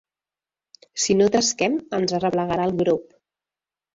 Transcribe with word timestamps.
Si 1.01 1.15
no 1.19 1.27
tresquem, 1.35 1.77
ens 1.99 2.15
arreplegarà 2.19 2.65
el 2.71 2.75
grop. 2.83 3.05